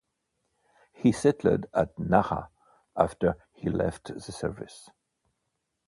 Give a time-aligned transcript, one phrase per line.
[0.93, 2.49] He settled at Nara
[2.97, 4.89] after he left the service.